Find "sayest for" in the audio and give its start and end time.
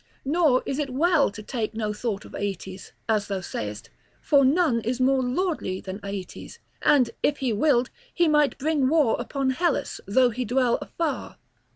3.41-4.43